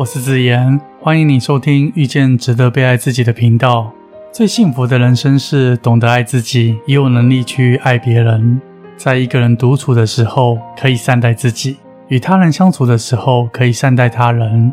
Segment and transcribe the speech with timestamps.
[0.00, 3.92] 我是子言，欢迎你收听遇见值得被爱自己的频道。
[4.32, 8.58] 最幸福的人生是懂得爱自己，也有能力去爱别人。
[8.96, 11.74] 在一个人独处的时候，可以善待自己；
[12.08, 14.72] 与他人相处的时候，可以善待他人。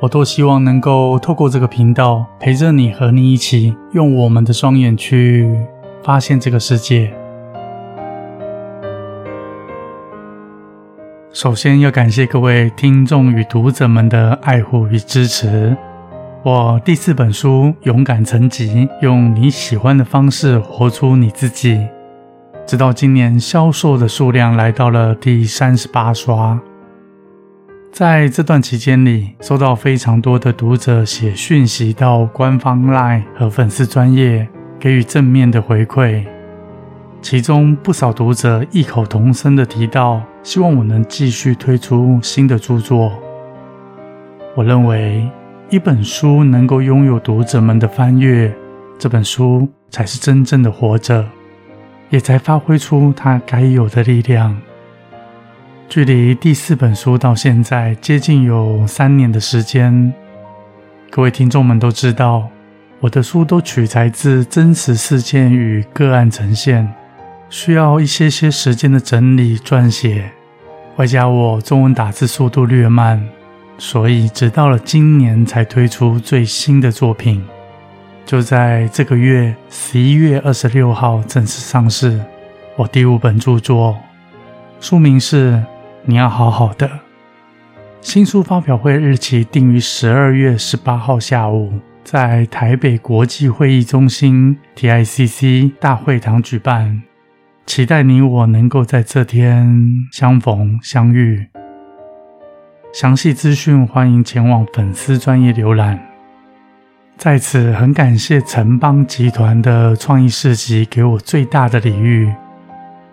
[0.00, 5.54] 我多希望能够透过这个频道，陪着你，和你一起用我们的双眼去
[6.02, 7.12] 发现这个世界。
[11.36, 15.76] 首先要感谢各位听众与读者们的爱护与支持。
[16.42, 21.86] 我第四本书《勇敢成疾》，用你喜欢的方式活出你自己。
[22.66, 26.58] 直到今年销售的数量来到了第三十八刷。
[27.92, 34.48] 在这段期间里，收到非常多的读者写讯息到官方 LINE 和粉丝专业，
[34.80, 36.24] 给予正面的回馈。
[37.20, 43.12] 其中不少读者异口同声地提到，希望我能继续推出新的著作。
[44.54, 45.28] 我认为，
[45.70, 48.54] 一本书能够拥有读者们的翻阅，
[48.96, 51.26] 这本书才是真正的活着，
[52.10, 54.56] 也才发挥出它该有的力量。
[55.88, 60.14] 距离第四本书到现在接近有三年的时间，
[61.10, 62.48] 各位听众们都知道，
[63.00, 66.88] 我的书都取材自真实事件与个案呈现。
[67.48, 70.32] 需要一些些时间的整理撰写，
[70.96, 73.22] 外加我中文打字速度略慢，
[73.76, 77.44] 所以直到了今年才推出最新的作品。
[78.24, 82.18] 就在这个月十一月二十六号正式上市，
[82.76, 83.94] 我第五本著作，
[84.80, 85.52] 书名是
[86.06, 86.88] 《你要好好的》。
[88.00, 97.02] 新书发表会日期定于十二月十八号下午，在台北国际会议中心 TICC 大会堂举办。
[97.66, 101.48] 期待你我能够在这天相逢相遇。
[102.92, 106.00] 详细资讯欢迎前往粉丝专业浏览。
[107.18, 112.32] 在此很感谢城邦集团的创意市集给我最大的礼遇，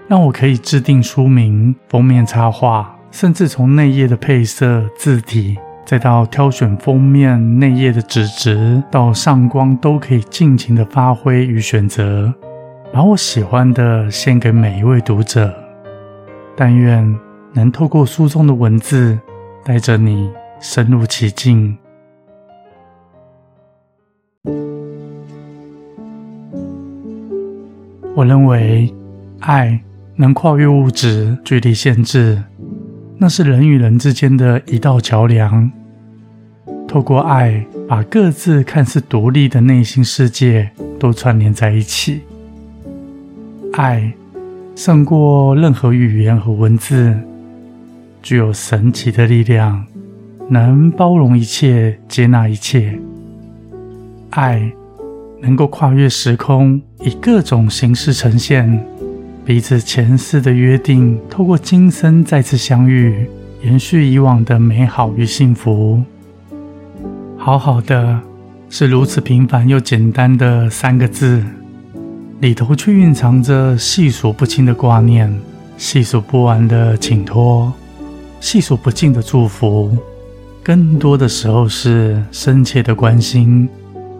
[0.07, 12.31] 让我可以制定书名、封面插画，甚至从内页的配色、字体，再到挑选封面内页的纸质，到上光，都可以尽情的发挥与选择。
[12.93, 15.51] 把我喜欢的献给每一位读者，
[16.55, 17.03] 但愿
[17.51, 19.17] 能透过书中的文字，
[19.65, 21.75] 带着你深入其境。
[28.15, 28.93] 我认为，
[29.39, 29.81] 爱
[30.15, 32.43] 能跨越物质距离限制，
[33.17, 35.71] 那是人与人之间的一道桥梁。
[36.87, 42.21] 透过爱，把各自看似独立的内心世界都串联在一起。
[43.73, 44.13] 爱
[44.75, 47.11] 胜过任何语言和文字，
[48.22, 49.84] 具有神奇的力量，
[50.47, 53.00] 能包容一切，接纳一切。
[54.29, 54.72] 爱
[55.41, 58.79] 能够跨越时空，以各种形式呈现
[59.44, 63.28] 彼此前世的约定，透过今生再次相遇，
[63.63, 66.03] 延续以往的美好与幸福。
[67.38, 68.22] 好好的，
[68.69, 71.44] 是如此平凡又简单的三个字。
[72.43, 75.33] 里头却蕴藏着细数不清的挂念，
[75.77, 77.71] 细数不完的请托，
[78.41, 79.97] 细数不尽的祝福。
[80.61, 83.69] 更多的时候是深切的关心，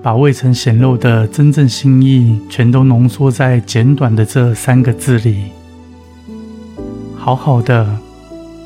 [0.01, 5.47] 把未曾显露的真正心意，全都浓缩在简短的这三个字里。
[7.17, 7.85] 好好的，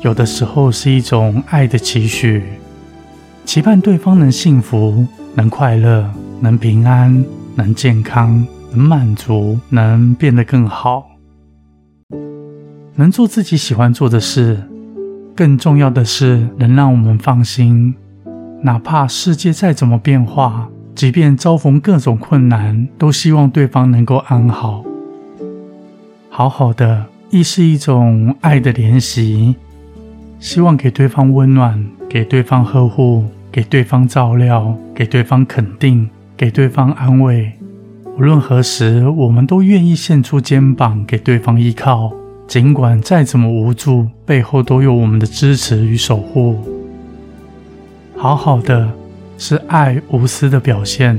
[0.02, 2.44] 有的时候是一种爱的期许，
[3.44, 5.04] 期盼对方能幸福，
[5.34, 6.08] 能快乐，
[6.38, 7.24] 能平安，
[7.56, 8.46] 能健康。
[8.72, 11.06] 能满足，能变得更好，
[12.96, 14.58] 能做自己喜欢做的事。
[15.34, 17.94] 更重要的是，能让我们放心。
[18.62, 24.84] 哪怕世界再怎么变化，即便遭逢各种困难，都希望对方能够安好。
[26.28, 29.54] 好好的，亦是一种爱的联系。
[30.40, 37.52] 希望给对方温暖，给对方呵护，给对方照料，给对方肯定，给对方安慰。
[38.18, 42.10] 无论何时，我们都愿意献出肩膀给对方依靠，
[42.48, 46.58] 尽管再怎么无助，背后都有我们的支持与守护。
[48.16, 48.90] 好好的，
[49.38, 51.16] 是爱无私的表现，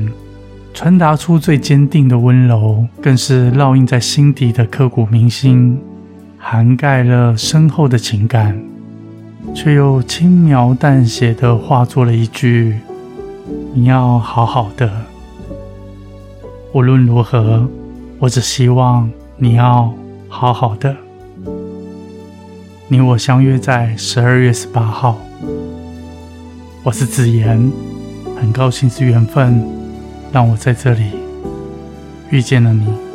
[0.73, 5.79] 传达出最坚定的温柔，更是烙印在心底的刻骨铭心，
[6.37, 8.61] 涵盖了深厚的情感，
[9.55, 12.75] 却又轻描淡写的化作了一句
[13.73, 14.91] ：“你要好好的。”
[16.71, 17.67] 无论如何，
[18.19, 19.91] 我只希望你要
[20.27, 20.95] 好好的。
[22.87, 25.17] 你我相约在十二月十八号。
[26.83, 27.71] 我是子言，
[28.39, 29.67] 很高兴是缘分，
[30.31, 31.05] 让我在这里
[32.29, 33.08] 遇见了你。